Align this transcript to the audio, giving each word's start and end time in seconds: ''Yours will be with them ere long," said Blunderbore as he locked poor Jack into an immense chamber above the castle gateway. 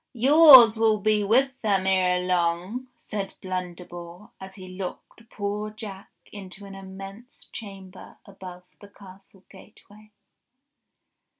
''Yours 0.15 0.79
will 0.79 0.99
be 0.99 1.23
with 1.23 1.61
them 1.61 1.85
ere 1.85 2.21
long," 2.23 2.87
said 2.97 3.35
Blunderbore 3.39 4.31
as 4.39 4.55
he 4.55 4.69
locked 4.69 5.29
poor 5.29 5.69
Jack 5.69 6.09
into 6.31 6.65
an 6.65 6.73
immense 6.73 7.45
chamber 7.53 8.17
above 8.25 8.63
the 8.79 8.87
castle 8.87 9.45
gateway. 9.47 10.09